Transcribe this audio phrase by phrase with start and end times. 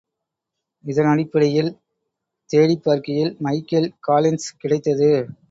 [0.83, 1.69] இதனடிப்படையில்
[2.49, 5.11] தேடிப்பார்க்கையில் Michael Collins கிடைத்தது.